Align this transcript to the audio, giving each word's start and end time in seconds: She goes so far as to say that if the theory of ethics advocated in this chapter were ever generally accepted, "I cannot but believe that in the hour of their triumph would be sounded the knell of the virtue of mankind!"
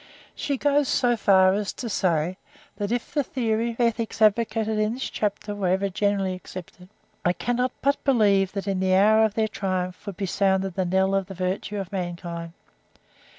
She 0.33 0.57
goes 0.57 0.87
so 0.87 1.15
far 1.15 1.53
as 1.53 1.71
to 1.73 1.87
say 1.87 2.39
that 2.77 2.91
if 2.91 3.13
the 3.13 3.23
theory 3.23 3.73
of 3.73 3.79
ethics 3.79 4.19
advocated 4.19 4.79
in 4.79 4.95
this 4.95 5.07
chapter 5.11 5.53
were 5.53 5.67
ever 5.67 5.89
generally 5.89 6.33
accepted, 6.33 6.89
"I 7.23 7.33
cannot 7.33 7.71
but 7.83 8.03
believe 8.03 8.53
that 8.53 8.65
in 8.67 8.79
the 8.79 8.95
hour 8.95 9.23
of 9.23 9.35
their 9.35 9.47
triumph 9.47 10.03
would 10.07 10.17
be 10.17 10.25
sounded 10.25 10.73
the 10.73 10.85
knell 10.85 11.13
of 11.13 11.27
the 11.27 11.35
virtue 11.35 11.77
of 11.79 11.91
mankind!" 11.91 12.53